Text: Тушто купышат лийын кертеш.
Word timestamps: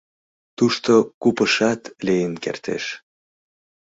Тушто 0.57 0.93
купышат 1.21 1.81
лийын 2.05 2.33
кертеш. 2.43 2.83